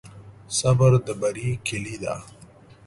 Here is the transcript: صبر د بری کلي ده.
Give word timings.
صبر 0.57 0.91
د 1.05 1.07
بری 1.21 1.49
کلي 1.67 1.95
ده. 2.03 2.15